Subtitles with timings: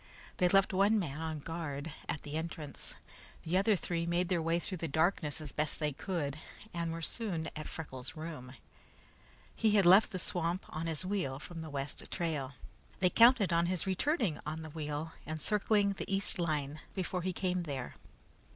[0.37, 2.95] They left one man on guard at the entrance.
[3.43, 6.39] The other three made their way through the darkness as best they could,
[6.73, 8.53] and were soon at Freckles' room.
[9.55, 12.53] He had left the swamp on his wheel from the west trail.
[12.97, 17.31] They counted on his returning on the wheel and circling the east line before he
[17.31, 17.93] came there.